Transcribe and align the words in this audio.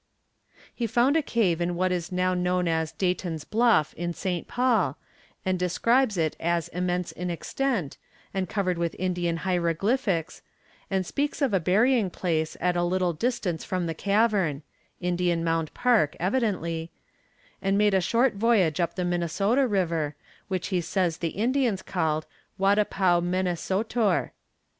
He 0.73 0.87
found 0.87 1.15
a 1.15 1.21
cave 1.21 1.61
in 1.61 1.75
what 1.75 1.91
is 1.91 2.11
now 2.11 2.33
known 2.33 2.67
as 2.67 2.91
Dayton's 2.91 3.43
Bluff 3.43 3.93
in 3.95 4.13
St. 4.15 4.47
Paul, 4.47 4.97
and 5.45 5.59
describes 5.59 6.17
it 6.17 6.35
as 6.39 6.69
immense 6.69 7.11
in 7.11 7.29
extent, 7.29 7.99
and 8.33 8.49
covered 8.49 8.79
with 8.79 8.95
Indian 8.97 9.37
hieroglyphics, 9.45 10.41
and 10.89 11.05
speaks 11.05 11.39
of 11.39 11.53
a 11.53 11.59
burying 11.59 12.09
place 12.09 12.57
at 12.59 12.75
a 12.75 12.81
little 12.81 13.13
distance 13.13 13.63
from 13.63 13.85
the 13.85 13.93
cavern, 13.93 14.63
Indian 14.99 15.43
Mound 15.43 15.71
park 15.75 16.15
evidently, 16.19 16.89
and 17.61 17.77
made 17.77 17.93
a 17.93 18.01
short 18.01 18.33
voyage 18.33 18.79
up 18.79 18.95
the 18.95 19.05
Minnesota 19.05 19.67
river, 19.67 20.15
which 20.47 20.69
he 20.69 20.81
says 20.81 21.17
the 21.19 21.27
Indians 21.37 21.83
called 21.83 22.25
"Wadapaw 22.59 23.21
Mennesotor." 23.21 24.31